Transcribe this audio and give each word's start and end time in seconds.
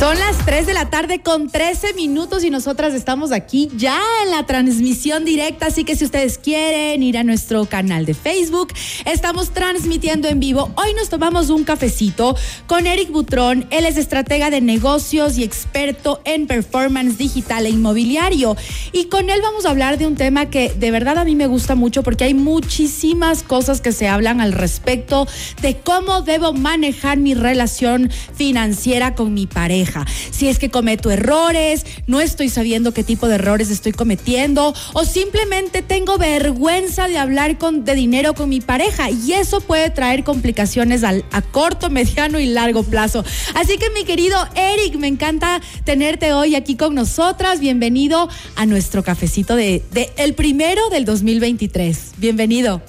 Son 0.00 0.18
las 0.18 0.38
3 0.46 0.64
de 0.64 0.72
la 0.72 0.88
tarde 0.88 1.20
con 1.20 1.50
13 1.50 1.92
minutos 1.92 2.42
y 2.42 2.48
nosotras 2.48 2.94
estamos 2.94 3.32
aquí 3.32 3.68
ya 3.76 4.00
en 4.24 4.30
la 4.30 4.46
transmisión 4.46 5.26
directa, 5.26 5.66
así 5.66 5.84
que 5.84 5.94
si 5.94 6.06
ustedes 6.06 6.38
quieren 6.38 7.02
ir 7.02 7.18
a 7.18 7.22
nuestro 7.22 7.66
canal 7.66 8.06
de 8.06 8.14
Facebook, 8.14 8.72
estamos 9.04 9.50
transmitiendo 9.50 10.26
en 10.28 10.40
vivo. 10.40 10.72
Hoy 10.76 10.94
nos 10.94 11.10
tomamos 11.10 11.50
un 11.50 11.64
cafecito 11.64 12.34
con 12.66 12.86
Eric 12.86 13.10
Butrón, 13.10 13.66
él 13.68 13.84
es 13.84 13.98
estratega 13.98 14.48
de 14.48 14.62
negocios 14.62 15.36
y 15.36 15.44
experto 15.44 16.22
en 16.24 16.46
performance 16.46 17.18
digital 17.18 17.66
e 17.66 17.68
inmobiliario. 17.68 18.56
Y 18.92 19.08
con 19.08 19.28
él 19.28 19.42
vamos 19.42 19.66
a 19.66 19.68
hablar 19.70 19.98
de 19.98 20.06
un 20.06 20.16
tema 20.16 20.48
que 20.48 20.72
de 20.72 20.90
verdad 20.90 21.18
a 21.18 21.26
mí 21.26 21.36
me 21.36 21.46
gusta 21.46 21.74
mucho 21.74 22.02
porque 22.02 22.24
hay 22.24 22.32
muchísimas 22.32 23.42
cosas 23.42 23.82
que 23.82 23.92
se 23.92 24.08
hablan 24.08 24.40
al 24.40 24.54
respecto 24.54 25.28
de 25.60 25.76
cómo 25.76 26.22
debo 26.22 26.54
manejar 26.54 27.18
mi 27.18 27.34
relación 27.34 28.10
financiera 28.34 29.14
con 29.14 29.34
mi 29.34 29.46
pareja 29.46 29.89
si 30.30 30.48
es 30.48 30.58
que 30.58 30.70
cometo 30.70 31.10
errores, 31.10 31.84
no 32.06 32.20
estoy 32.20 32.48
sabiendo 32.48 32.92
qué 32.92 33.04
tipo 33.04 33.28
de 33.28 33.36
errores 33.36 33.70
estoy 33.70 33.92
cometiendo 33.92 34.74
o 34.92 35.04
simplemente 35.04 35.82
tengo 35.82 36.18
vergüenza 36.18 37.08
de 37.08 37.18
hablar 37.18 37.58
con, 37.58 37.84
de 37.84 37.94
dinero 37.94 38.34
con 38.34 38.48
mi 38.48 38.60
pareja 38.60 39.10
y 39.10 39.32
eso 39.32 39.60
puede 39.60 39.90
traer 39.90 40.24
complicaciones 40.24 41.04
al, 41.04 41.24
a 41.32 41.42
corto, 41.42 41.90
mediano 41.90 42.38
y 42.38 42.46
largo 42.46 42.82
plazo. 42.82 43.24
Así 43.54 43.78
que 43.78 43.90
mi 43.90 44.04
querido 44.04 44.36
Eric, 44.54 44.96
me 44.96 45.08
encanta 45.08 45.60
tenerte 45.84 46.32
hoy 46.32 46.54
aquí 46.54 46.76
con 46.76 46.94
nosotras. 46.94 47.60
Bienvenido 47.60 48.28
a 48.56 48.66
nuestro 48.66 49.02
cafecito 49.02 49.56
de, 49.56 49.82
de 49.92 50.10
el 50.16 50.34
primero 50.34 50.88
del 50.90 51.04
2023. 51.04 52.12
Bienvenido. 52.18 52.82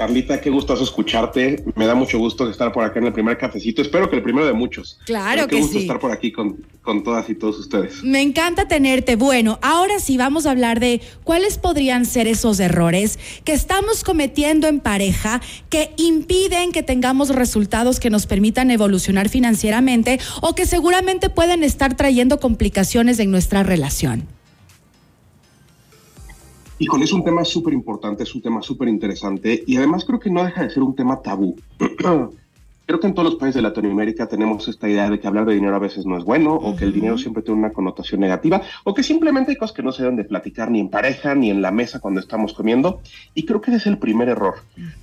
Carlita, 0.00 0.40
qué 0.40 0.48
gusto 0.48 0.72
escucharte. 0.82 1.62
Me 1.76 1.84
da 1.84 1.94
mucho 1.94 2.18
gusto 2.18 2.48
estar 2.48 2.72
por 2.72 2.82
acá 2.82 3.00
en 3.00 3.08
el 3.08 3.12
primer 3.12 3.36
cafecito. 3.36 3.82
Espero 3.82 4.08
que 4.08 4.16
el 4.16 4.22
primero 4.22 4.46
de 4.46 4.54
muchos. 4.54 4.98
Claro 5.04 5.42
qué 5.42 5.56
que 5.56 5.60
gusto 5.60 5.76
sí. 5.76 5.82
estar 5.82 6.00
por 6.00 6.10
aquí 6.10 6.32
con, 6.32 6.64
con 6.80 7.04
todas 7.04 7.28
y 7.28 7.34
todos 7.34 7.58
ustedes. 7.58 8.02
Me 8.02 8.22
encanta 8.22 8.66
tenerte. 8.66 9.16
Bueno, 9.16 9.58
ahora 9.60 9.98
sí 9.98 10.16
vamos 10.16 10.46
a 10.46 10.52
hablar 10.52 10.80
de 10.80 11.02
cuáles 11.22 11.58
podrían 11.58 12.06
ser 12.06 12.28
esos 12.28 12.60
errores 12.60 13.18
que 13.44 13.52
estamos 13.52 14.02
cometiendo 14.02 14.68
en 14.68 14.80
pareja 14.80 15.42
que 15.68 15.90
impiden 15.98 16.72
que 16.72 16.82
tengamos 16.82 17.28
resultados 17.28 18.00
que 18.00 18.08
nos 18.08 18.24
permitan 18.24 18.70
evolucionar 18.70 19.28
financieramente 19.28 20.18
o 20.40 20.54
que 20.54 20.64
seguramente 20.64 21.28
pueden 21.28 21.62
estar 21.62 21.94
trayendo 21.94 22.40
complicaciones 22.40 23.18
en 23.18 23.30
nuestra 23.30 23.64
relación. 23.64 24.26
Híjole, 26.80 27.04
es 27.04 27.12
un 27.12 27.22
tema 27.22 27.44
súper 27.44 27.74
importante, 27.74 28.22
es 28.22 28.34
un 28.34 28.40
tema 28.40 28.62
súper 28.62 28.88
interesante 28.88 29.62
y 29.66 29.76
además 29.76 30.02
creo 30.06 30.18
que 30.18 30.30
no 30.30 30.42
deja 30.42 30.62
de 30.62 30.70
ser 30.70 30.82
un 30.82 30.96
tema 30.96 31.20
tabú. 31.20 31.54
creo 32.86 33.00
que 33.00 33.06
en 33.06 33.12
todos 33.12 33.32
los 33.32 33.38
países 33.38 33.56
de 33.56 33.62
Latinoamérica 33.62 34.26
tenemos 34.26 34.66
esta 34.66 34.88
idea 34.88 35.10
de 35.10 35.20
que 35.20 35.28
hablar 35.28 35.44
de 35.44 35.52
dinero 35.52 35.76
a 35.76 35.78
veces 35.78 36.06
no 36.06 36.16
es 36.16 36.24
bueno 36.24 36.54
o 36.54 36.74
que 36.74 36.84
el 36.84 36.94
dinero 36.94 37.18
siempre 37.18 37.42
tiene 37.42 37.60
una 37.60 37.70
connotación 37.70 38.22
negativa 38.22 38.62
o 38.84 38.94
que 38.94 39.02
simplemente 39.02 39.50
hay 39.50 39.58
cosas 39.58 39.76
que 39.76 39.82
no 39.82 39.92
se 39.92 40.04
deben 40.04 40.16
de 40.16 40.24
platicar 40.24 40.70
ni 40.70 40.80
en 40.80 40.88
pareja 40.88 41.34
ni 41.34 41.50
en 41.50 41.60
la 41.60 41.70
mesa 41.70 42.00
cuando 42.00 42.18
estamos 42.18 42.54
comiendo 42.54 43.02
y 43.34 43.44
creo 43.44 43.60
que 43.60 43.72
ese 43.72 43.78
es 43.78 43.86
el 43.86 43.98
primer 43.98 44.30
error. 44.30 44.54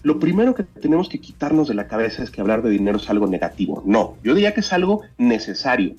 Lo 0.02 0.18
primero 0.20 0.56
que 0.56 0.64
tenemos 0.64 1.10
que 1.10 1.20
quitarnos 1.20 1.68
de 1.68 1.76
la 1.76 1.88
cabeza 1.88 2.24
es 2.24 2.32
que 2.32 2.42
hablar 2.42 2.64
de 2.64 2.72
dinero 2.72 2.98
es 2.98 3.08
algo 3.08 3.28
negativo. 3.28 3.84
No, 3.86 4.16
yo 4.24 4.34
diría 4.34 4.56
que 4.56 4.62
es 4.62 4.74
algo 4.74 5.04
necesario. 5.20 5.94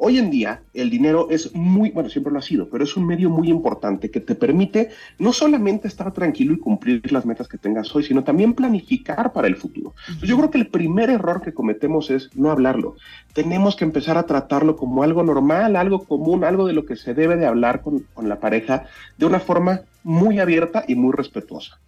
Hoy 0.00 0.18
en 0.18 0.30
día 0.30 0.62
el 0.74 0.90
dinero 0.90 1.26
es 1.28 1.52
muy, 1.56 1.90
bueno, 1.90 2.08
siempre 2.08 2.32
lo 2.32 2.38
ha 2.38 2.42
sido, 2.42 2.68
pero 2.68 2.84
es 2.84 2.96
un 2.96 3.04
medio 3.04 3.30
muy 3.30 3.50
importante 3.50 4.12
que 4.12 4.20
te 4.20 4.36
permite 4.36 4.90
no 5.18 5.32
solamente 5.32 5.88
estar 5.88 6.12
tranquilo 6.12 6.54
y 6.54 6.58
cumplir 6.58 7.10
las 7.10 7.26
metas 7.26 7.48
que 7.48 7.58
tengas 7.58 7.92
hoy, 7.96 8.04
sino 8.04 8.22
también 8.22 8.54
planificar 8.54 9.32
para 9.32 9.48
el 9.48 9.56
futuro. 9.56 9.94
Entonces, 10.06 10.28
yo 10.28 10.36
creo 10.36 10.50
que 10.52 10.58
el 10.58 10.68
primer 10.68 11.10
error 11.10 11.42
que 11.42 11.52
cometemos 11.52 12.10
es 12.10 12.30
no 12.36 12.52
hablarlo. 12.52 12.94
Tenemos 13.32 13.74
que 13.74 13.84
empezar 13.84 14.16
a 14.18 14.26
tratarlo 14.26 14.76
como 14.76 15.02
algo 15.02 15.24
normal, 15.24 15.74
algo 15.74 16.04
común, 16.04 16.44
algo 16.44 16.68
de 16.68 16.74
lo 16.74 16.86
que 16.86 16.94
se 16.94 17.12
debe 17.12 17.34
de 17.34 17.46
hablar 17.46 17.82
con, 17.82 18.06
con 18.14 18.28
la 18.28 18.38
pareja 18.38 18.84
de 19.16 19.26
una 19.26 19.40
forma 19.40 19.80
muy 20.04 20.38
abierta 20.38 20.84
y 20.86 20.94
muy 20.94 21.12
respetuosa. 21.12 21.80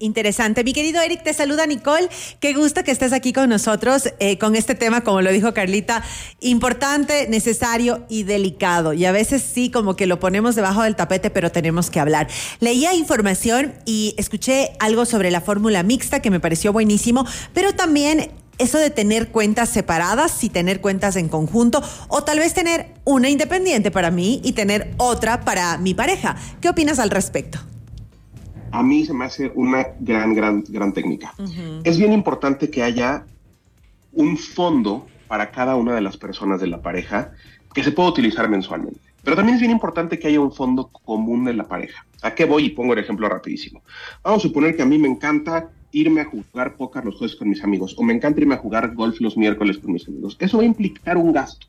Interesante. 0.00 0.64
Mi 0.64 0.72
querido 0.72 1.00
Eric, 1.00 1.22
te 1.22 1.32
saluda 1.32 1.66
Nicole. 1.66 2.08
Qué 2.40 2.52
gusto 2.52 2.82
que 2.82 2.90
estés 2.90 3.12
aquí 3.12 3.32
con 3.32 3.48
nosotros 3.48 4.12
eh, 4.18 4.36
con 4.36 4.56
este 4.56 4.74
tema, 4.74 5.02
como 5.02 5.22
lo 5.22 5.30
dijo 5.30 5.54
Carlita, 5.54 6.02
importante, 6.40 7.28
necesario 7.28 8.04
y 8.08 8.24
delicado. 8.24 8.92
Y 8.92 9.04
a 9.04 9.12
veces 9.12 9.42
sí, 9.42 9.70
como 9.70 9.94
que 9.94 10.06
lo 10.06 10.18
ponemos 10.18 10.56
debajo 10.56 10.82
del 10.82 10.96
tapete, 10.96 11.30
pero 11.30 11.52
tenemos 11.52 11.90
que 11.90 12.00
hablar. 12.00 12.28
Leía 12.58 12.94
información 12.94 13.72
y 13.84 14.14
escuché 14.18 14.72
algo 14.80 15.04
sobre 15.04 15.30
la 15.30 15.40
fórmula 15.40 15.84
mixta 15.84 16.20
que 16.20 16.30
me 16.30 16.40
pareció 16.40 16.72
buenísimo, 16.72 17.24
pero 17.54 17.72
también 17.72 18.32
eso 18.58 18.78
de 18.78 18.90
tener 18.90 19.28
cuentas 19.28 19.68
separadas 19.68 20.42
y 20.42 20.48
tener 20.48 20.80
cuentas 20.80 21.14
en 21.14 21.28
conjunto, 21.28 21.82
o 22.08 22.24
tal 22.24 22.40
vez 22.40 22.52
tener 22.52 22.94
una 23.04 23.28
independiente 23.28 23.92
para 23.92 24.10
mí 24.10 24.40
y 24.44 24.52
tener 24.52 24.92
otra 24.96 25.44
para 25.44 25.78
mi 25.78 25.94
pareja. 25.94 26.36
¿Qué 26.60 26.68
opinas 26.68 26.98
al 26.98 27.10
respecto? 27.10 27.60
A 28.72 28.82
mí 28.82 29.04
se 29.04 29.14
me 29.14 29.24
hace 29.26 29.52
una 29.54 29.86
gran, 30.00 30.34
gran, 30.34 30.64
gran 30.68 30.92
técnica. 30.92 31.34
Uh 31.38 31.42
-huh. 31.42 31.80
Es 31.84 31.98
bien 31.98 32.12
importante 32.12 32.70
que 32.70 32.82
haya 32.82 33.24
un 34.12 34.36
fondo 34.36 35.06
para 35.28 35.50
cada 35.50 35.76
una 35.76 35.94
de 35.94 36.00
las 36.00 36.16
personas 36.16 36.60
de 36.60 36.66
la 36.66 36.82
pareja 36.82 37.32
que 37.72 37.82
se 37.82 37.92
pueda 37.92 38.08
utilizar 38.08 38.48
mensualmente. 38.48 39.00
Pero 39.22 39.36
también 39.36 39.54
es 39.54 39.60
bien 39.60 39.70
importante 39.72 40.18
que 40.18 40.28
haya 40.28 40.40
un 40.40 40.52
fondo 40.52 40.88
común 40.88 41.44
de 41.44 41.54
la 41.54 41.64
pareja. 41.64 42.04
¿A 42.22 42.34
qué 42.34 42.44
voy? 42.44 42.66
Y 42.66 42.70
pongo 42.70 42.92
el 42.92 42.98
ejemplo 42.98 43.28
rapidísimo. 43.28 43.82
Vamos 44.24 44.44
a 44.44 44.48
suponer 44.48 44.76
que 44.76 44.82
a 44.82 44.86
mí 44.86 44.98
me 44.98 45.08
encanta 45.08 45.70
irme 45.92 46.22
a 46.22 46.24
jugar 46.24 46.76
póker 46.76 47.04
los 47.04 47.16
jueves 47.16 47.36
con 47.36 47.48
mis 47.48 47.62
amigos 47.62 47.94
o 47.98 48.02
me 48.02 48.14
encanta 48.14 48.40
irme 48.40 48.54
a 48.54 48.58
jugar 48.58 48.94
golf 48.94 49.20
los 49.20 49.36
miércoles 49.36 49.78
con 49.78 49.92
mis 49.92 50.08
amigos. 50.08 50.36
Eso 50.40 50.56
va 50.56 50.64
a 50.64 50.66
implicar 50.66 51.16
un 51.16 51.32
gasto. 51.32 51.66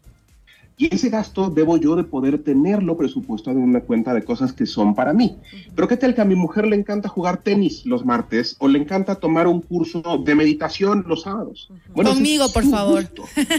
Y 0.75 0.93
ese 0.93 1.09
gasto 1.09 1.49
debo 1.49 1.77
yo 1.77 1.95
de 1.95 2.03
poder 2.03 2.39
tenerlo 2.39 2.97
presupuestado 2.97 3.57
en 3.57 3.63
una 3.63 3.81
cuenta 3.81 4.13
de 4.13 4.23
cosas 4.23 4.53
que 4.53 4.65
son 4.65 4.95
para 4.95 5.13
mí. 5.13 5.37
Pero 5.75 5.87
¿qué 5.87 5.97
tal 5.97 6.15
que 6.15 6.21
a 6.21 6.25
mi 6.25 6.35
mujer 6.35 6.65
le 6.65 6.75
encanta 6.75 7.09
jugar 7.09 7.43
tenis 7.43 7.85
los 7.85 8.03
martes 8.03 8.55
o 8.59 8.67
le 8.67 8.79
encanta 8.79 9.15
tomar 9.15 9.47
un 9.47 9.61
curso 9.61 10.01
de 10.25 10.33
meditación 10.33 11.05
los 11.07 11.23
sábados? 11.23 11.69
Bueno, 11.93 12.13
Conmigo, 12.13 12.51
por 12.51 12.63
favor. 12.65 13.07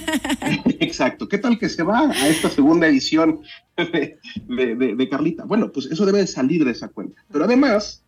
Exacto. 0.81 1.29
¿Qué 1.29 1.39
tal 1.39 1.59
que 1.59 1.69
se 1.69 1.85
va 1.85 2.11
a 2.11 2.29
esta 2.29 2.51
segunda 2.51 2.89
edición 2.89 3.41
de, 3.77 4.19
de, 4.49 4.75
de, 4.75 4.97
de 4.97 5.09
Carlita? 5.09 5.45
Bueno, 5.45 5.71
pues 5.71 5.87
eso 5.87 6.05
debe 6.05 6.19
de 6.19 6.27
salir 6.27 6.65
de 6.65 6.73
esa 6.73 6.89
cuenta. 6.89 7.23
Pero 7.31 7.45
además, 7.45 8.03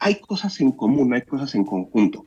hay 0.00 0.16
cosas 0.16 0.60
en 0.60 0.72
común, 0.72 1.14
hay 1.14 1.22
cosas 1.22 1.54
en 1.54 1.64
conjunto. 1.64 2.26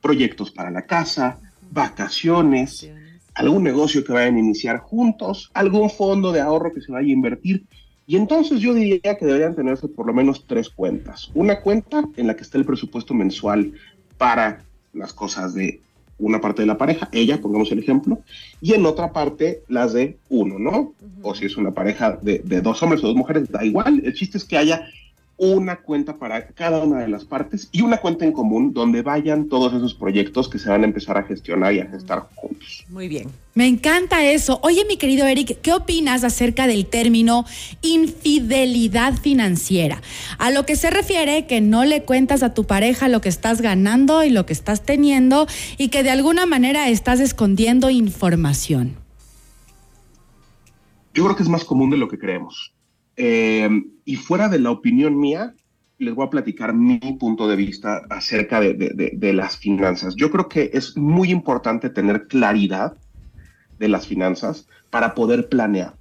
Proyectos 0.00 0.50
para 0.50 0.72
la 0.72 0.82
casa, 0.82 1.38
vacaciones 1.70 2.90
algún 3.34 3.62
negocio 3.62 4.04
que 4.04 4.12
vayan 4.12 4.36
a 4.36 4.40
iniciar 4.40 4.78
juntos, 4.78 5.50
algún 5.54 5.90
fondo 5.90 6.32
de 6.32 6.40
ahorro 6.40 6.72
que 6.72 6.80
se 6.80 6.92
vaya 6.92 7.08
a 7.08 7.12
invertir. 7.12 7.64
Y 8.06 8.16
entonces 8.16 8.60
yo 8.60 8.74
diría 8.74 9.16
que 9.16 9.24
deberían 9.26 9.54
tenerse 9.54 9.86
por 9.88 10.06
lo 10.06 10.12
menos 10.12 10.44
tres 10.46 10.68
cuentas. 10.68 11.30
Una 11.34 11.60
cuenta 11.60 12.04
en 12.16 12.26
la 12.26 12.34
que 12.34 12.42
está 12.42 12.58
el 12.58 12.64
presupuesto 12.64 13.14
mensual 13.14 13.72
para 14.18 14.64
las 14.92 15.12
cosas 15.12 15.54
de 15.54 15.80
una 16.18 16.40
parte 16.40 16.62
de 16.62 16.66
la 16.66 16.76
pareja, 16.76 17.08
ella, 17.12 17.40
pongamos 17.40 17.72
el 17.72 17.78
ejemplo, 17.78 18.20
y 18.60 18.74
en 18.74 18.84
otra 18.84 19.12
parte 19.12 19.62
las 19.68 19.92
de 19.94 20.18
uno, 20.28 20.58
¿no? 20.58 20.70
Uh 20.70 20.94
-huh. 21.00 21.20
O 21.22 21.34
si 21.34 21.46
es 21.46 21.56
una 21.56 21.70
pareja 21.70 22.18
de, 22.20 22.40
de 22.40 22.60
dos 22.60 22.82
hombres 22.82 23.02
o 23.02 23.06
dos 23.06 23.16
mujeres, 23.16 23.50
da 23.50 23.64
igual. 23.64 24.02
El 24.04 24.12
chiste 24.12 24.36
es 24.36 24.44
que 24.44 24.58
haya 24.58 24.86
una 25.40 25.76
cuenta 25.76 26.18
para 26.18 26.48
cada 26.48 26.84
una 26.84 27.00
de 27.00 27.08
las 27.08 27.24
partes 27.24 27.70
y 27.72 27.80
una 27.80 27.96
cuenta 27.96 28.26
en 28.26 28.32
común 28.32 28.74
donde 28.74 29.00
vayan 29.00 29.48
todos 29.48 29.72
esos 29.72 29.94
proyectos 29.94 30.50
que 30.50 30.58
se 30.58 30.68
van 30.68 30.82
a 30.82 30.84
empezar 30.84 31.16
a 31.16 31.22
gestionar 31.22 31.72
y 31.72 31.80
a 31.80 31.86
gestar 31.86 32.28
juntos. 32.34 32.84
Muy 32.90 33.08
bien. 33.08 33.30
Me 33.54 33.66
encanta 33.66 34.22
eso. 34.22 34.60
Oye, 34.62 34.84
mi 34.84 34.98
querido 34.98 35.26
Eric, 35.26 35.62
¿qué 35.62 35.72
opinas 35.72 36.24
acerca 36.24 36.66
del 36.66 36.84
término 36.84 37.46
infidelidad 37.80 39.14
financiera? 39.14 40.02
A 40.36 40.50
lo 40.50 40.66
que 40.66 40.76
se 40.76 40.90
refiere 40.90 41.46
que 41.46 41.62
no 41.62 41.86
le 41.86 42.02
cuentas 42.02 42.42
a 42.42 42.52
tu 42.52 42.64
pareja 42.64 43.08
lo 43.08 43.22
que 43.22 43.30
estás 43.30 43.62
ganando 43.62 44.22
y 44.22 44.28
lo 44.28 44.44
que 44.44 44.52
estás 44.52 44.82
teniendo 44.84 45.46
y 45.78 45.88
que 45.88 46.02
de 46.02 46.10
alguna 46.10 46.44
manera 46.44 46.90
estás 46.90 47.18
escondiendo 47.18 47.88
información. 47.88 48.96
Yo 51.14 51.24
creo 51.24 51.34
que 51.34 51.42
es 51.42 51.48
más 51.48 51.64
común 51.64 51.88
de 51.88 51.96
lo 51.96 52.08
que 52.08 52.18
creemos. 52.18 52.74
Eh, 53.16 53.68
y 54.10 54.16
fuera 54.16 54.48
de 54.48 54.58
la 54.58 54.72
opinión 54.72 55.16
mía, 55.20 55.54
les 55.98 56.12
voy 56.16 56.26
a 56.26 56.30
platicar 56.30 56.74
mi 56.74 56.98
punto 56.98 57.46
de 57.46 57.54
vista 57.54 58.02
acerca 58.10 58.58
de, 58.58 58.74
de, 58.74 59.32
las 59.32 59.56
finanzas. 59.56 60.16
Yo 60.16 60.32
creo 60.32 60.48
que 60.48 60.70
es 60.72 60.96
muy 60.96 61.30
importante 61.30 61.90
tener 61.90 62.26
claridad 62.26 62.96
de 63.78 63.86
las 63.86 64.08
finanzas 64.08 64.66
para 64.90 65.14
poder 65.14 65.48
planear. 65.48 65.94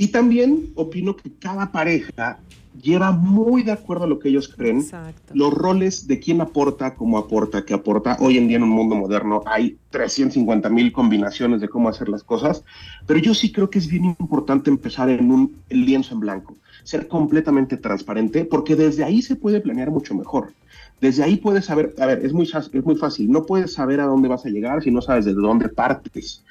Y 0.00 0.08
también 0.08 0.70
opino 0.76 1.16
que 1.16 1.32
cada 1.40 1.72
pareja 1.72 2.38
lleva 2.80 3.10
muy 3.10 3.64
de 3.64 3.72
acuerdo 3.72 4.04
a 4.04 4.06
lo 4.06 4.20
que 4.20 4.28
ellos 4.28 4.48
creen 4.48 4.78
Exacto. 4.78 5.32
los 5.34 5.52
roles 5.52 6.06
de 6.06 6.20
quién 6.20 6.40
aporta, 6.40 6.94
cómo 6.94 7.18
aporta, 7.18 7.64
qué 7.64 7.74
aporta. 7.74 8.16
Hoy 8.20 8.38
en 8.38 8.46
día 8.46 8.58
en 8.58 8.62
un 8.62 8.70
mundo 8.70 8.94
moderno 8.94 9.42
hay 9.44 9.76
350 9.90 10.70
mil 10.70 10.92
combinaciones 10.92 11.60
de 11.60 11.68
cómo 11.68 11.88
hacer 11.88 12.08
las 12.08 12.22
cosas, 12.22 12.62
pero 13.08 13.18
yo 13.18 13.34
sí 13.34 13.50
creo 13.50 13.70
que 13.70 13.80
es 13.80 13.88
bien 13.88 14.04
importante 14.04 14.70
empezar 14.70 15.10
en 15.10 15.32
un 15.32 15.56
lienzo 15.68 16.14
en 16.14 16.20
blanco, 16.20 16.56
ser 16.84 17.08
completamente 17.08 17.76
transparente, 17.76 18.44
porque 18.44 18.76
desde 18.76 19.02
ahí 19.02 19.20
se 19.20 19.34
puede 19.34 19.60
planear 19.60 19.90
mucho 19.90 20.14
mejor. 20.14 20.52
Desde 21.00 21.24
ahí 21.24 21.38
puedes 21.38 21.64
saber, 21.64 21.92
a 21.98 22.06
ver, 22.06 22.24
es 22.24 22.32
muy, 22.32 22.44
es 22.44 22.84
muy 22.84 22.94
fácil, 22.94 23.32
no 23.32 23.44
puedes 23.44 23.72
saber 23.72 23.98
a 23.98 24.06
dónde 24.06 24.28
vas 24.28 24.46
a 24.46 24.50
llegar 24.50 24.80
si 24.80 24.92
no 24.92 25.02
sabes 25.02 25.24
desde 25.24 25.40
dónde 25.40 25.68
partes. 25.68 26.44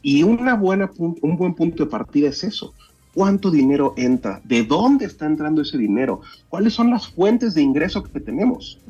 Y 0.00 0.22
una 0.22 0.54
buena, 0.54 0.90
un 0.98 1.36
buen 1.36 1.54
punto 1.54 1.84
de 1.84 1.90
partida 1.90 2.28
es 2.28 2.44
eso. 2.44 2.74
¿Cuánto 3.14 3.50
dinero 3.50 3.94
entra? 3.96 4.40
¿De 4.44 4.64
dónde 4.64 5.04
está 5.04 5.26
entrando 5.26 5.62
ese 5.62 5.78
dinero? 5.78 6.20
¿Cuáles 6.48 6.74
son 6.74 6.90
las 6.90 7.08
fuentes 7.08 7.54
de 7.54 7.62
ingreso 7.62 8.02
que 8.02 8.20
tenemos? 8.20 8.80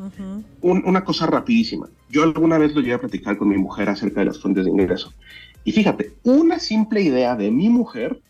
una 0.63 1.05
cosa 1.05 1.27
rapidísima. 1.27 1.89
Yo 2.09 2.23
alguna 2.23 2.57
vez 2.59 2.75
lo 2.75 2.81
llegué 2.81 2.95
a 2.95 3.01
platicar 3.01 3.37
con 3.37 3.49
mi 3.49 3.59
mujer 3.59 3.89
acerca 3.89 4.21
de 4.21 4.27
las 4.27 4.41
fuentes 4.41 4.65
de 4.65 4.71
ingreso. 4.71 5.13
Y 5.65 5.73
fíjate, 5.73 6.13
una 6.23 6.59
simple 6.59 7.03
idea 7.03 7.37
de 7.37 7.51
mi 7.51 7.69
mujer, 7.69 8.21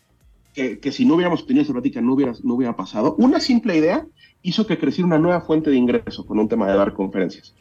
que, 0.55 0.79
que 0.79 0.91
si 0.91 1.05
no 1.05 1.15
hubiéramos 1.15 1.45
tenido 1.45 1.63
esa 1.63 1.73
plática 1.73 2.01
no 2.01 2.13
hubiera, 2.13 2.33
no 2.43 2.55
hubiera 2.55 2.75
pasado, 2.75 3.15
una 3.19 3.39
simple 3.39 3.77
idea 3.77 4.05
hizo 4.45 4.67
que 4.67 4.77
creciera 4.77 5.07
una 5.07 5.17
nueva 5.17 5.41
fuente 5.41 5.71
de 5.71 5.75
ingreso 5.75 6.23
con 6.23 6.37
un 6.37 6.47
tema 6.47 6.67
de 6.67 6.77
dar 6.77 6.93
conferencias. 6.93 7.55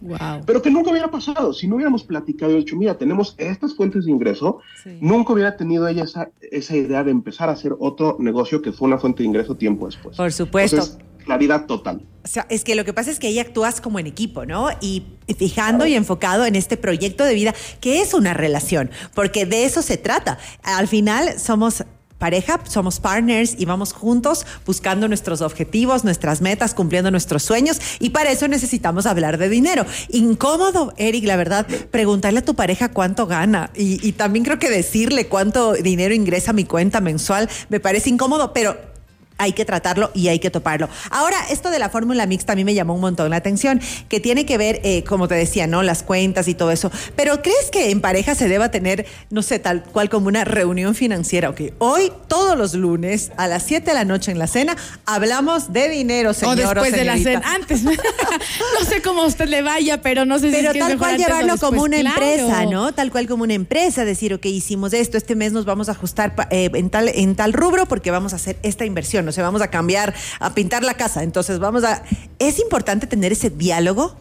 Pero 0.44 0.60
que 0.60 0.70
nunca 0.70 0.90
hubiera 0.90 1.10
pasado. 1.10 1.54
Si 1.54 1.66
no 1.66 1.76
hubiéramos 1.76 2.04
platicado 2.04 2.52
y 2.52 2.56
dicho, 2.56 2.76
mira, 2.76 2.98
tenemos 2.98 3.34
estas 3.38 3.74
fuentes 3.74 4.04
de 4.04 4.10
ingreso, 4.10 4.58
nunca 5.00 5.32
hubiera 5.32 5.56
tenido 5.56 5.88
ella 5.88 6.04
esa, 6.04 6.28
esa 6.42 6.76
idea 6.76 7.02
de 7.02 7.10
empezar 7.10 7.48
a 7.48 7.52
hacer 7.52 7.72
otro 7.78 8.18
negocio 8.20 8.60
que 8.60 8.70
fue 8.70 8.86
una 8.86 8.98
fuente 8.98 9.22
de 9.22 9.30
ingreso 9.30 9.56
tiempo 9.56 9.86
después. 9.86 10.14
Por 10.18 10.30
supuesto. 10.30 10.82
claridad 11.24 11.64
total. 11.64 12.02
O 12.22 12.28
sea, 12.28 12.46
es 12.50 12.64
que 12.64 12.74
lo 12.74 12.84
que 12.84 12.92
pasa 12.92 13.10
es 13.10 13.18
que 13.18 13.28
ella 13.28 13.40
actúas 13.40 13.80
como 13.80 13.98
en 13.98 14.06
equipo, 14.06 14.44
¿no? 14.44 14.68
Y 14.82 15.04
fijando 15.38 15.86
y 15.86 15.94
enfocado 15.94 16.44
en 16.44 16.54
este 16.54 16.76
proyecto 16.76 17.24
de 17.24 17.32
vida 17.32 17.54
que 17.80 18.02
es 18.02 18.12
una 18.12 18.34
relación, 18.34 18.90
porque 19.14 19.46
de 19.46 19.64
eso 19.64 19.80
se 19.80 19.96
trata. 19.96 20.38
Al 20.62 20.86
final 20.86 21.38
somos 21.38 21.84
pareja, 22.18 22.60
somos 22.68 23.00
partners 23.00 23.54
y 23.58 23.64
vamos 23.64 23.92
juntos 23.92 24.46
buscando 24.64 25.08
nuestros 25.08 25.40
objetivos, 25.40 26.04
nuestras 26.04 26.40
metas, 26.40 26.74
cumpliendo 26.74 27.10
nuestros 27.10 27.42
sueños 27.42 27.80
y 27.98 28.10
para 28.10 28.30
eso 28.30 28.48
necesitamos 28.48 29.06
hablar 29.06 29.38
de 29.38 29.48
dinero. 29.48 29.84
Incómodo, 30.08 30.92
Eric, 30.96 31.24
la 31.24 31.36
verdad, 31.36 31.66
preguntarle 31.90 32.40
a 32.40 32.44
tu 32.44 32.54
pareja 32.54 32.90
cuánto 32.90 33.26
gana 33.26 33.70
y, 33.74 34.12
también 34.12 34.44
creo 34.44 34.58
que 34.58 34.70
decirle 34.70 35.26
cuánto 35.26 35.72
dinero 35.72 36.14
ingresa 36.14 36.52
a 36.52 36.54
mi 36.54 36.64
cuenta 36.64 37.00
mensual 37.00 37.48
me 37.68 37.80
parece 37.80 38.10
incómodo, 38.10 38.52
pero 38.52 38.93
hay 39.38 39.52
que 39.52 39.64
tratarlo 39.64 40.10
y 40.14 40.28
hay 40.28 40.38
que 40.38 40.50
toparlo. 40.50 40.88
Ahora, 41.10 41.36
esto 41.50 41.70
de 41.70 41.78
la 41.78 41.88
fórmula 41.88 42.26
mixta 42.26 42.52
a 42.52 42.56
mí 42.56 42.64
me 42.64 42.74
llamó 42.74 42.94
un 42.94 43.00
montón 43.00 43.30
la 43.30 43.36
atención, 43.36 43.80
que 44.08 44.20
tiene 44.20 44.46
que 44.46 44.58
ver, 44.58 44.80
eh, 44.84 45.04
como 45.04 45.28
te 45.28 45.34
decía, 45.34 45.66
¿no? 45.66 45.82
Las 45.82 46.02
cuentas 46.02 46.48
y 46.48 46.54
todo 46.54 46.70
eso. 46.70 46.90
Pero 47.16 47.42
¿crees 47.42 47.70
que 47.70 47.90
en 47.90 48.00
pareja 48.00 48.34
se 48.34 48.48
deba 48.48 48.70
tener, 48.70 49.06
no 49.30 49.42
sé, 49.42 49.58
tal 49.58 49.82
cual 49.82 50.08
como 50.08 50.28
una 50.28 50.44
reunión 50.44 50.94
financiera? 50.94 51.50
Ok, 51.50 51.62
hoy, 51.78 52.12
todos 52.28 52.56
los 52.56 52.74
lunes, 52.74 53.32
a 53.36 53.48
las 53.48 53.64
7 53.64 53.90
de 53.90 53.94
la 53.94 54.04
noche 54.04 54.30
en 54.30 54.38
la 54.38 54.46
cena, 54.46 54.76
hablamos 55.06 55.72
de 55.72 55.88
dinero, 55.88 56.32
señor. 56.32 56.54
O 56.54 56.74
después 56.74 56.92
de 56.92 57.04
la 57.04 57.18
cena, 57.18 57.42
antes. 57.54 57.82
no 57.82 58.86
sé 58.88 59.02
cómo 59.02 59.22
a 59.22 59.26
usted 59.26 59.48
le 59.48 59.62
vaya, 59.62 60.00
pero 60.00 60.24
no 60.24 60.38
sé 60.38 60.50
pero 60.50 60.72
si 60.72 60.78
Pero 60.78 60.86
tal 60.88 60.98
cual 60.98 61.18
llevarlo 61.18 61.56
como 61.58 61.82
una 61.82 61.98
empresa, 61.98 62.66
¿no? 62.66 62.92
Tal 62.92 63.10
cual 63.10 63.26
como 63.26 63.42
una 63.42 63.54
empresa, 63.54 64.04
decir, 64.04 64.32
ok, 64.34 64.46
hicimos 64.46 64.92
esto, 64.92 65.16
este 65.16 65.34
mes 65.34 65.52
nos 65.52 65.64
vamos 65.64 65.88
a 65.88 65.92
ajustar 65.92 66.34
eh, 66.50 66.70
en, 66.74 66.90
tal, 66.90 67.08
en 67.08 67.34
tal 67.34 67.52
rubro 67.52 67.86
porque 67.86 68.10
vamos 68.10 68.32
a 68.32 68.36
hacer 68.36 68.56
esta 68.62 68.84
inversión 68.84 69.23
no 69.24 69.32
sé, 69.32 69.42
vamos 69.42 69.62
a 69.62 69.68
cambiar, 69.68 70.14
a 70.40 70.54
pintar 70.54 70.84
la 70.84 70.94
casa. 70.94 71.22
Entonces 71.22 71.58
vamos 71.58 71.84
a... 71.84 72.02
¿Es 72.38 72.58
importante 72.60 73.06
tener 73.06 73.32
ese 73.32 73.50
diálogo? 73.50 74.16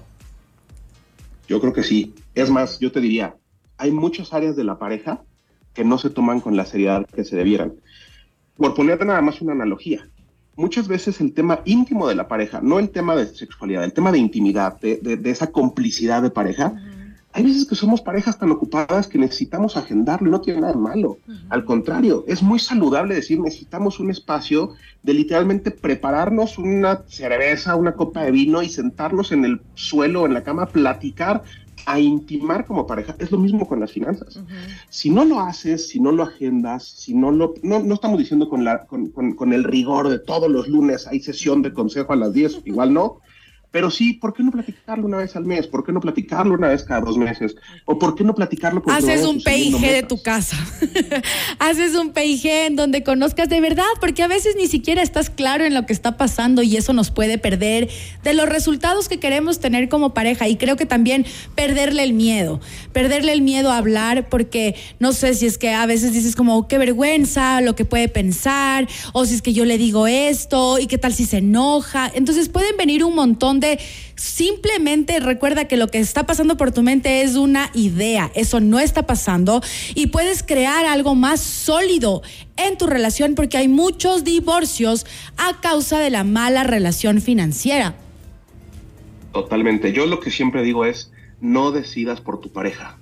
Yo 1.48 1.60
creo 1.60 1.74
que 1.74 1.84
sí. 1.84 2.16
Es 2.36 2.50
más, 2.50 2.80
yo 2.80 2.92
te 2.92 3.00
diría, 3.00 3.36
hay 3.78 3.92
muchas 3.92 4.34
áreas 4.34 4.56
de 4.56 4.64
la 4.64 4.80
pareja 4.80 5.22
que 5.74 5.84
no 5.84 5.98
se 5.98 6.10
toman 6.10 6.40
con 6.40 6.56
la 6.56 6.66
seriedad 6.66 7.06
que 7.06 7.24
se 7.24 7.36
debieran. 7.36 7.74
Por 8.56 8.74
poner 8.76 9.04
nada 9.06 9.22
más 9.22 9.42
una 9.42 9.54
analogía, 9.54 10.08
muchas 10.56 10.88
veces 10.88 11.20
el 11.20 11.34
tema 11.34 11.62
íntimo 11.66 12.08
de 12.08 12.16
la 12.16 12.28
pareja, 12.28 12.62
no 12.62 12.80
el 12.80 12.90
tema 12.90 13.16
de 13.16 13.28
sexualidad, 13.28 13.84
el 13.84 13.94
tema 13.94 14.12
de 14.12 14.20
intimidad, 14.20 14.80
de, 14.80 15.20
esa 15.26 15.52
complicidad 15.52 16.22
de 16.22 16.30
pareja, 16.30 16.74
hay 17.34 17.44
veces 17.44 17.66
que 17.66 17.76
somos 17.76 18.02
parejas 18.02 18.38
tan 18.38 18.52
ocupadas 18.52 19.08
que 19.08 19.18
necesitamos 19.18 19.76
agendarlo 19.76 20.28
y 20.28 20.32
no 20.32 20.42
tiene 20.42 20.62
nada 20.62 20.74
de 20.74 20.80
malo. 20.80 21.18
Al 21.50 21.66
contrario, 21.66 22.24
es 22.28 22.44
muy 22.44 22.60
saludable 22.60 23.16
decir 23.16 23.40
necesitamos 23.40 24.00
un 24.00 24.12
espacio 24.12 24.76
de 25.02 25.16
literalmente 25.16 25.72
prepararnos 25.72 26.60
una 26.60 27.02
cerveza, 27.08 27.76
una 27.76 27.94
copa 27.94 28.22
de 28.24 28.32
vino 28.32 28.62
y 28.62 28.70
sentarnos 28.70 29.32
en 29.32 29.46
el 29.46 29.62
suelo, 29.74 30.28
en 30.28 30.36
la 30.36 30.44
cama, 30.44 30.68
platicar, 30.68 31.44
a 31.88 32.00
intimar 32.00 32.66
como 32.66 32.86
pareja. 32.86 33.16
Es 33.18 33.32
lo 33.32 33.40
mismo 33.40 33.68
con 33.68 33.80
las 33.80 33.92
finanzas. 33.92 34.40
Si 34.90 35.10
no 35.10 35.26
lo 35.26 35.40
haces, 35.40 35.90
si 35.90 36.00
no 36.00 36.12
lo 36.12 36.24
agendas, 36.24 36.84
si 36.84 37.16
no 37.16 37.32
lo... 37.32 37.56
No, 37.64 37.80
no 37.80 37.96
estamos 37.96 38.20
diciendo 38.20 38.48
con, 38.48 38.64
la, 38.64 38.86
con, 38.86 39.10
con 39.10 39.54
el 39.54 39.64
rigor 39.64 40.10
de 40.10 40.20
todos 40.20 40.52
los 40.52 40.68
lunes 40.68 41.08
hay 41.08 41.20
sesión 41.20 41.64
de 41.64 41.74
consejo 41.74 42.14
a 42.14 42.16
las 42.16 42.32
10, 42.32 42.62
igual 42.66 42.94
no 42.94 43.22
pero 43.74 43.90
sí, 43.90 44.14
¿por 44.14 44.36
qué 44.36 44.44
no 44.44 44.52
platicarlo 44.52 45.08
una 45.08 45.18
vez 45.18 45.36
al 45.36 45.46
mes? 45.46 45.66
¿Por 45.66 45.84
qué 45.84 45.92
no 45.92 46.00
platicarlo 46.00 46.54
una 46.54 46.68
vez 46.68 46.84
cada 46.84 47.02
dos 47.02 47.18
meses? 47.18 47.56
¿O 47.86 47.98
por 47.98 48.14
qué 48.14 48.24
no 48.24 48.36
platicarlo 48.36 48.84
con 48.84 48.94
Haces 48.94 49.26
un 49.26 49.42
PIG 49.42 49.80
de 49.80 50.04
tu 50.04 50.22
casa. 50.22 50.56
Haces 51.60 51.96
un 51.96 52.12
PIG 52.12 52.46
en 52.46 52.76
donde 52.76 53.02
conozcas 53.02 53.50
de 53.50 53.60
verdad, 53.62 53.84
porque 54.00 54.22
a 54.22 54.28
veces 54.28 54.56
ni 54.58 54.68
siquiera 54.68 55.02
estás 55.02 55.32
claro 55.32 55.66
en 55.66 55.74
lo 55.74 55.88
que 55.88 55.94
está 55.94 56.18
pasando 56.18 56.62
y 56.62 56.78
eso 56.78 56.94
nos 56.94 57.10
puede 57.10 57.40
perder 57.40 57.90
de 58.24 58.36
los 58.36 58.48
resultados 58.48 59.10
que 59.10 59.20
queremos 59.20 59.60
tener 59.60 59.90
como 59.90 60.14
pareja. 60.14 60.48
Y 60.48 60.58
creo 60.58 60.76
que 60.76 60.86
también 60.86 61.26
perderle 61.56 62.04
el 62.04 62.14
miedo, 62.14 62.62
perderle 62.92 63.34
el 63.34 63.42
miedo 63.42 63.72
a 63.72 63.78
hablar, 63.80 64.30
porque 64.30 64.76
no 65.00 65.14
sé 65.14 65.34
si 65.34 65.48
es 65.48 65.58
que 65.58 65.74
a 65.74 65.88
veces 65.88 66.14
dices 66.14 66.36
como, 66.36 66.68
qué 66.68 66.78
vergüenza 66.78 67.60
lo 67.62 67.76
que 67.76 67.86
puede 67.86 68.08
pensar, 68.08 68.88
o 69.14 69.26
si 69.26 69.34
es 69.34 69.42
que 69.42 69.54
yo 69.54 69.66
le 69.66 69.80
digo 69.80 70.06
esto, 70.06 70.78
y 70.78 70.86
qué 70.86 71.00
tal 71.00 71.16
si 71.16 71.26
se 71.26 71.38
enoja. 71.38 72.12
Entonces 72.14 72.50
pueden 72.50 72.78
venir 72.78 73.04
un 73.04 73.16
montón 73.16 73.63
simplemente 74.16 75.20
recuerda 75.20 75.66
que 75.66 75.78
lo 75.78 75.88
que 75.88 76.00
está 76.00 76.26
pasando 76.26 76.58
por 76.58 76.72
tu 76.72 76.82
mente 76.82 77.22
es 77.22 77.36
una 77.36 77.70
idea, 77.74 78.32
eso 78.36 78.60
no 78.60 78.80
está 78.80 79.06
pasando 79.06 79.62
y 79.96 80.08
puedes 80.08 80.44
crear 80.44 80.86
algo 80.86 81.16
más 81.16 81.40
sólido 81.40 82.22
en 82.58 82.78
tu 82.78 82.88
relación 82.88 83.36
porque 83.36 83.58
hay 83.58 83.68
muchos 83.68 84.24
divorcios 84.24 85.06
a 85.38 85.60
causa 85.62 86.00
de 86.00 86.10
la 86.10 86.24
mala 86.24 86.64
relación 86.64 87.22
financiera. 87.22 87.96
Totalmente. 89.32 89.94
Yo 89.94 90.06
lo 90.06 90.20
que 90.20 90.30
siempre 90.30 90.62
digo 90.64 90.86
es, 90.86 91.12
no 91.42 91.72
decidas 91.72 92.22
por 92.22 92.40
tu 92.40 92.52
pareja, 92.52 92.98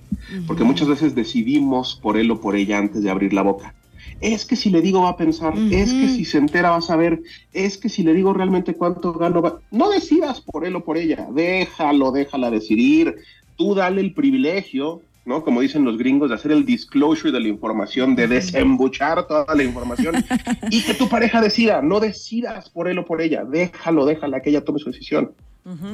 porque 0.46 0.64
muchas 0.64 0.88
veces 0.88 1.14
decidimos 1.14 1.94
por 2.00 2.16
él 2.16 2.30
o 2.30 2.40
por 2.40 2.56
ella 2.56 2.78
antes 2.78 3.02
de 3.02 3.10
abrir 3.10 3.32
la 3.32 3.42
boca 3.42 3.74
es 4.22 4.46
que 4.46 4.56
si 4.56 4.70
le 4.70 4.80
digo 4.80 5.02
va 5.02 5.10
a 5.10 5.16
pensar, 5.16 5.52
es 5.70 5.92
que 5.92 6.08
si 6.08 6.24
se 6.24 6.38
entera 6.38 6.70
va 6.70 6.76
a 6.76 6.82
saber, 6.82 7.22
es 7.52 7.76
que 7.76 7.88
si 7.88 8.02
le 8.02 8.14
digo 8.14 8.32
realmente 8.32 8.74
cuánto 8.74 9.12
gano, 9.12 9.42
va... 9.42 9.60
no 9.70 9.90
decidas 9.90 10.40
por 10.40 10.64
él 10.64 10.76
o 10.76 10.84
por 10.84 10.96
ella, 10.96 11.26
déjalo, 11.30 12.12
déjala 12.12 12.50
decidir, 12.50 13.16
tú 13.56 13.74
dale 13.74 14.00
el 14.00 14.14
privilegio, 14.14 15.02
¿no? 15.24 15.42
Como 15.42 15.60
dicen 15.60 15.84
los 15.84 15.98
gringos, 15.98 16.30
de 16.30 16.36
hacer 16.36 16.52
el 16.52 16.64
disclosure 16.64 17.32
de 17.32 17.40
la 17.40 17.48
información, 17.48 18.14
de 18.14 18.28
desembuchar 18.28 19.26
toda 19.26 19.54
la 19.54 19.64
información 19.64 20.24
y 20.70 20.82
que 20.82 20.94
tu 20.94 21.08
pareja 21.08 21.40
decida, 21.40 21.82
no 21.82 21.98
decidas 21.98 22.70
por 22.70 22.88
él 22.88 22.98
o 22.98 23.04
por 23.04 23.20
ella, 23.20 23.44
déjalo, 23.44 24.06
déjala 24.06 24.40
que 24.40 24.50
ella 24.50 24.64
tome 24.64 24.78
su 24.78 24.90
decisión. 24.90 25.32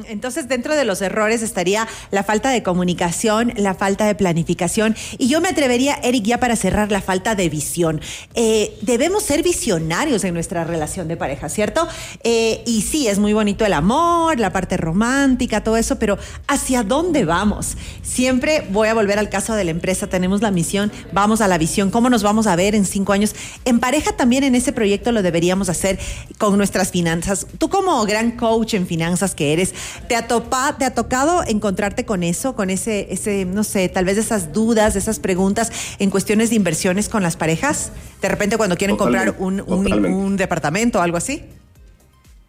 Entonces, 0.07 0.47
dentro 0.47 0.75
de 0.75 0.83
los 0.83 0.99
errores 0.99 1.43
estaría 1.43 1.87
la 2.09 2.23
falta 2.23 2.49
de 2.49 2.63
comunicación, 2.63 3.53
la 3.55 3.75
falta 3.75 4.07
de 4.07 4.15
planificación 4.15 4.95
y 5.19 5.27
yo 5.27 5.41
me 5.41 5.49
atrevería, 5.49 5.99
Eric, 6.01 6.23
ya 6.23 6.39
para 6.39 6.55
cerrar, 6.55 6.91
la 6.91 7.01
falta 7.01 7.35
de 7.35 7.49
visión. 7.49 8.01
Eh, 8.33 8.75
debemos 8.81 9.21
ser 9.21 9.43
visionarios 9.43 10.23
en 10.23 10.33
nuestra 10.33 10.63
relación 10.63 11.07
de 11.07 11.17
pareja, 11.17 11.49
¿cierto? 11.49 11.87
Eh, 12.23 12.63
y 12.65 12.81
sí, 12.81 13.07
es 13.07 13.19
muy 13.19 13.33
bonito 13.33 13.63
el 13.63 13.73
amor, 13.73 14.39
la 14.39 14.51
parte 14.51 14.75
romántica, 14.75 15.63
todo 15.63 15.77
eso, 15.77 15.99
pero 15.99 16.17
¿hacia 16.47 16.81
dónde 16.81 17.25
vamos? 17.25 17.77
Siempre 18.01 18.65
voy 18.71 18.87
a 18.87 18.95
volver 18.95 19.19
al 19.19 19.29
caso 19.29 19.53
de 19.53 19.65
la 19.65 19.71
empresa, 19.71 20.07
tenemos 20.07 20.41
la 20.41 20.49
misión, 20.49 20.91
vamos 21.11 21.41
a 21.41 21.47
la 21.47 21.59
visión, 21.59 21.91
¿cómo 21.91 22.09
nos 22.09 22.23
vamos 22.23 22.47
a 22.47 22.55
ver 22.55 22.73
en 22.73 22.85
cinco 22.85 23.13
años? 23.13 23.35
En 23.65 23.79
pareja 23.79 24.13
también 24.13 24.43
en 24.43 24.55
ese 24.55 24.73
proyecto 24.73 25.11
lo 25.11 25.21
deberíamos 25.21 25.69
hacer 25.69 25.99
con 26.39 26.57
nuestras 26.57 26.89
finanzas. 26.89 27.45
Tú 27.59 27.69
como 27.69 28.03
gran 28.05 28.31
coach 28.31 28.73
en 28.73 28.87
finanzas 28.87 29.35
que 29.35 29.53
eres, 29.53 29.58
¿Te 30.07 30.15
ha, 30.15 30.27
¿Te 30.27 30.85
ha 30.85 30.93
tocado 30.93 31.43
encontrarte 31.47 32.05
con 32.05 32.23
eso, 32.23 32.55
con 32.55 32.69
ese, 32.69 33.07
ese, 33.11 33.45
no 33.45 33.63
sé, 33.63 33.89
tal 33.89 34.05
vez 34.05 34.17
esas 34.17 34.53
dudas, 34.53 34.95
esas 34.95 35.19
preguntas 35.19 35.71
en 35.99 36.09
cuestiones 36.09 36.49
de 36.49 36.55
inversiones 36.55 37.09
con 37.09 37.23
las 37.23 37.37
parejas? 37.37 37.91
De 38.21 38.29
repente 38.29 38.57
cuando 38.57 38.77
quieren 38.77 38.97
comprar 38.97 39.35
un, 39.39 39.61
un, 39.61 40.37
departamento 40.37 40.99
o 40.99 41.01
algo 41.01 41.17
así. 41.17 41.43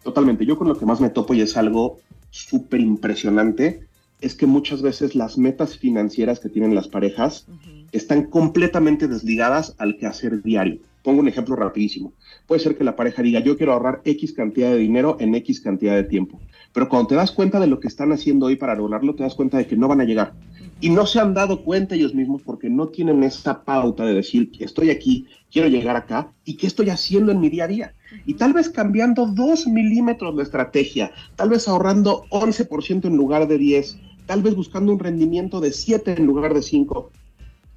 Totalmente. 0.03 0.45
Yo 0.45 0.57
con 0.57 0.67
lo 0.67 0.77
que 0.77 0.85
más 0.85 0.99
me 0.99 1.09
topo 1.09 1.33
y 1.33 1.41
es 1.41 1.57
algo 1.57 1.99
súper 2.31 2.79
impresionante 2.79 3.81
es 4.21 4.35
que 4.35 4.45
muchas 4.45 4.81
veces 4.81 5.15
las 5.15 5.37
metas 5.37 5.77
financieras 5.77 6.39
que 6.39 6.49
tienen 6.49 6.75
las 6.75 6.87
parejas 6.87 7.47
están 7.91 8.23
completamente 8.23 9.07
desligadas 9.07 9.75
al 9.79 9.97
quehacer 9.97 10.41
diario. 10.43 10.79
Pongo 11.03 11.19
un 11.21 11.27
ejemplo 11.27 11.55
rapidísimo. 11.55 12.13
Puede 12.45 12.61
ser 12.61 12.77
que 12.77 12.83
la 12.83 12.95
pareja 12.95 13.23
diga, 13.23 13.39
yo 13.39 13.57
quiero 13.57 13.73
ahorrar 13.73 14.01
X 14.05 14.33
cantidad 14.33 14.69
de 14.69 14.77
dinero 14.77 15.17
en 15.19 15.33
X 15.35 15.59
cantidad 15.59 15.95
de 15.95 16.03
tiempo. 16.03 16.39
Pero 16.73 16.87
cuando 16.87 17.09
te 17.09 17.15
das 17.15 17.31
cuenta 17.31 17.59
de 17.59 17.67
lo 17.67 17.79
que 17.79 17.87
están 17.87 18.11
haciendo 18.11 18.45
hoy 18.45 18.55
para 18.55 18.75
lograrlo, 18.75 19.15
te 19.15 19.23
das 19.23 19.35
cuenta 19.35 19.57
de 19.57 19.67
que 19.67 19.75
no 19.75 19.87
van 19.87 20.01
a 20.01 20.05
llegar. 20.05 20.33
Y 20.79 20.89
no 20.89 21.05
se 21.05 21.19
han 21.19 21.33
dado 21.33 21.63
cuenta 21.63 21.95
ellos 21.95 22.15
mismos 22.15 22.41
porque 22.43 22.69
no 22.69 22.87
tienen 22.87 23.23
esa 23.23 23.63
pauta 23.63 24.05
de 24.05 24.13
decir, 24.13 24.51
estoy 24.59 24.89
aquí, 24.89 25.27
quiero 25.51 25.67
llegar 25.67 25.95
acá 25.95 26.31
y 26.43 26.55
qué 26.55 26.67
estoy 26.67 26.89
haciendo 26.89 27.31
en 27.31 27.39
mi 27.39 27.49
día 27.49 27.65
a 27.65 27.67
día. 27.67 27.93
Y 28.25 28.35
tal 28.35 28.53
vez 28.53 28.69
cambiando 28.69 29.27
dos 29.27 29.67
milímetros 29.67 30.35
de 30.37 30.43
estrategia, 30.43 31.11
tal 31.35 31.49
vez 31.49 31.67
ahorrando 31.67 32.23
11% 32.31 33.05
en 33.05 33.15
lugar 33.15 33.47
de 33.47 33.57
10, 33.57 33.99
tal 34.25 34.41
vez 34.41 34.55
buscando 34.55 34.93
un 34.93 34.99
rendimiento 34.99 35.59
de 35.59 35.71
7 35.71 36.15
en 36.17 36.25
lugar 36.25 36.53
de 36.53 36.61
5. 36.61 37.11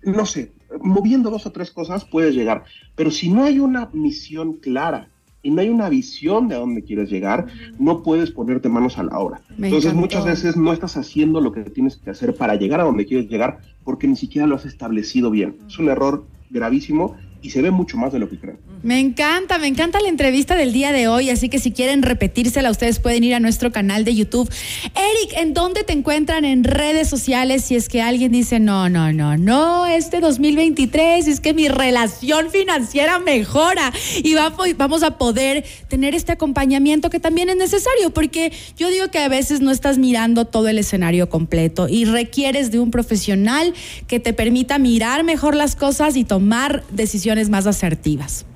No 0.05 0.25
sé, 0.25 0.53
moviendo 0.81 1.31
dos 1.31 1.47
o 1.47 1.53
tres 1.53 1.71
cosas 1.71 2.05
puedes 2.05 2.35
llegar. 2.35 2.65
Pero 2.95 3.11
si 3.11 3.29
no 3.29 3.45
hay 3.45 3.59
una 3.59 3.91
misión 3.93 4.55
clara 4.55 5.11
y 5.45 5.51
no 5.51 5.61
hay 5.61 5.69
una 5.69 5.89
visión 5.89 6.49
de 6.49 6.57
a 6.57 6.59
dónde 6.59 6.83
quieres 6.83 7.11
llegar, 7.11 7.47
no 7.79 8.03
puedes 8.03 8.33
ponerte 8.33 8.69
manos 8.69 8.99
a 8.99 9.05
la 9.05 9.19
obra. 9.19 9.43
Entonces 9.57 9.95
muchas 9.95 10.25
veces 10.25 10.57
no 10.57 10.73
estás 10.73 10.97
haciendo 10.97 11.41
lo 11.41 11.53
que 11.53 11.63
tienes 11.65 11.97
que 11.99 12.11
hacer 12.11 12.35
para 12.35 12.57
llegar 12.57 12.81
a 12.81 12.85
donde 12.85 13.07
quieres 13.07 13.29
llegar 13.29 13.61
porque 13.85 14.09
ni 14.09 14.17
siquiera 14.17 14.49
lo 14.49 14.57
has 14.57 14.65
establecido 14.65 15.31
bien. 15.31 15.59
Es 15.69 15.79
un 15.79 15.91
error 15.91 16.27
gravísimo 16.51 17.15
y 17.45 17.51
se 17.51 17.61
ve 17.61 17.71
mucho 17.71 17.99
más 17.99 18.11
de 18.11 18.19
lo 18.19 18.31
que 18.31 18.39
creen. 18.39 18.57
Me 18.83 18.99
encanta, 18.99 19.59
me 19.59 19.67
encanta 19.67 20.01
la 20.01 20.09
entrevista 20.09 20.57
del 20.57 20.73
día 20.73 20.93
de 20.93 21.09
hoy, 21.09 21.29
así 21.29 21.51
que 21.51 21.59
si 21.59 21.73
quieren 21.73 22.03
repetírsela, 22.03 22.71
ustedes 22.71 23.01
pueden 23.01 23.23
ir 23.23 23.35
a 23.35 23.41
nuestro 23.41 23.71
canal 23.71 24.07
de 24.07 24.15
YouTube. 24.15 24.51
Eric, 24.95 25.37
¿en 25.37 25.53
dónde 25.53 25.85
te 25.85 25.93
encuentran 25.93 26.47
en 26.47 26.65
redes 26.65 27.09
sociales 27.09 27.63
si 27.65 27.77
es 27.77 27.91
que 27.91 28.01
alguien 28.01 28.33
dice, 28.33 28.61
no, 28.61 28.89
no, 28.89 29.13
no, 29.13 29.37
no, 29.37 29.85
este 29.85 30.21
2023 30.21 31.29
es 31.29 31.41
que 31.41 31.53
mi 31.53 31.69
relación 31.69 32.51
financiera 32.51 33.19
mejora 33.19 33.93
y 34.23 34.35
vamos 34.75 35.03
a 35.03 35.19
poder 35.19 35.65
tener 35.89 36.15
este 36.15 36.33
acompañamiento 36.33 37.11
que 37.11 37.21
también 37.21 37.51
es 37.51 37.57
necesario, 37.57 38.09
porque 38.09 38.55
yo 38.79 38.89
digo 38.89 39.11
que 39.11 39.19
a 39.19 39.29
veces 39.29 39.61
no 39.61 39.71
estás 39.71 39.99
mirando 39.99 40.47
todo 40.47 40.69
el 40.69 40.79
escenario 40.79 41.29
completo 41.29 41.89
y 41.91 42.07
requieres 42.07 42.71
de 42.71 42.79
un 42.79 42.91
profesional 42.91 43.75
que 44.07 44.19
te 44.19 44.33
permita 44.33 44.79
mirar 44.79 45.25
mejor 45.25 45.55
las 45.55 45.77
cosas 45.77 46.17
y 46.17 46.25
tomar 46.25 46.83
decisiones 46.91 47.34
más 47.49 47.67
asertivas. 47.67 48.47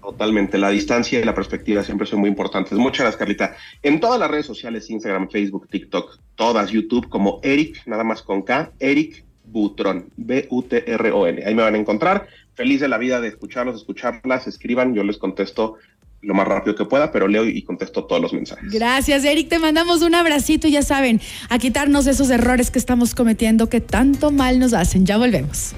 Totalmente, 0.00 0.58
la 0.58 0.70
distancia 0.70 1.20
y 1.20 1.24
la 1.24 1.34
perspectiva 1.34 1.84
siempre 1.84 2.08
son 2.08 2.18
muy 2.18 2.28
importantes. 2.28 2.72
Muchas 2.76 3.00
gracias, 3.00 3.18
Carlita. 3.18 3.56
En 3.82 4.00
todas 4.00 4.18
las 4.18 4.30
redes 4.30 4.46
sociales, 4.46 4.90
Instagram, 4.90 5.30
Facebook, 5.30 5.68
TikTok, 5.68 6.18
todas, 6.34 6.70
YouTube, 6.70 7.08
como 7.08 7.38
Eric, 7.44 7.86
nada 7.86 8.02
más 8.02 8.20
con 8.20 8.42
K, 8.42 8.72
Eric 8.80 9.24
Butron, 9.44 10.10
B-U-T-R-O-N. 10.16 11.44
Ahí 11.44 11.54
me 11.54 11.62
van 11.62 11.76
a 11.76 11.78
encontrar. 11.78 12.26
Feliz 12.54 12.80
de 12.80 12.88
la 12.88 12.98
vida 12.98 13.20
de 13.20 13.28
escucharlos, 13.28 13.76
escucharlas, 13.76 14.48
escriban, 14.48 14.92
yo 14.92 15.04
les 15.04 15.18
contesto 15.18 15.76
lo 16.20 16.34
más 16.34 16.46
rápido 16.46 16.74
que 16.74 16.84
pueda, 16.84 17.12
pero 17.12 17.28
leo 17.28 17.44
y 17.44 17.62
contesto 17.62 18.04
todos 18.04 18.20
los 18.22 18.32
mensajes. 18.32 18.70
Gracias, 18.72 19.24
Eric. 19.24 19.48
Te 19.48 19.58
mandamos 19.58 20.02
un 20.02 20.14
abracito 20.14 20.68
y 20.68 20.72
ya 20.72 20.82
saben, 20.82 21.20
a 21.48 21.58
quitarnos 21.58 22.06
esos 22.06 22.30
errores 22.30 22.70
que 22.70 22.78
estamos 22.78 23.14
cometiendo 23.14 23.68
que 23.68 23.80
tanto 23.80 24.30
mal 24.30 24.58
nos 24.58 24.72
hacen. 24.72 25.04
Ya 25.04 25.16
volvemos. 25.16 25.74